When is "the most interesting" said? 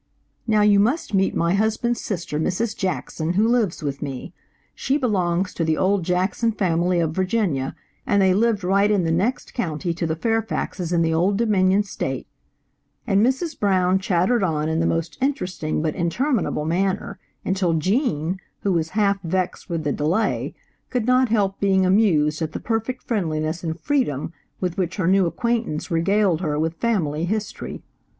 14.79-15.83